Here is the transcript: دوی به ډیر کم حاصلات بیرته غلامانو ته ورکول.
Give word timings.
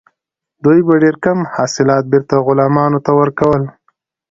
دوی 0.63 0.79
به 0.87 0.93
ډیر 1.03 1.15
کم 1.25 1.39
حاصلات 1.55 2.03
بیرته 2.11 2.35
غلامانو 2.47 2.99
ته 3.05 3.11
ورکول. 3.19 3.63